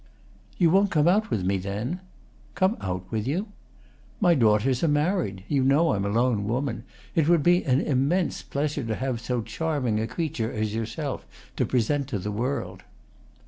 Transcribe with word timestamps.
"You 0.57 0.71
won't 0.71 0.89
come 0.89 1.07
out 1.07 1.29
with 1.29 1.43
me 1.45 1.57
then?" 1.59 1.99
"Come 2.55 2.75
out 2.81 3.11
with 3.11 3.27
you?" 3.27 3.49
"My 4.19 4.33
daughters 4.33 4.83
are 4.83 4.87
married. 4.87 5.43
You 5.47 5.63
know 5.63 5.93
I'm 5.93 6.05
a 6.05 6.09
lone 6.09 6.47
woman. 6.47 6.85
It 7.13 7.29
would 7.29 7.43
be 7.43 7.63
an 7.65 7.79
immense 7.79 8.41
pleasure 8.41 8.81
to 8.81 8.87
me 8.87 8.93
to 8.95 8.99
have 8.99 9.21
so 9.21 9.43
charming 9.43 9.99
a 9.99 10.07
creature 10.07 10.51
as 10.51 10.73
yourself 10.73 11.27
to 11.55 11.67
present 11.67 12.07
to 12.07 12.17
the 12.17 12.31
world." 12.31 12.81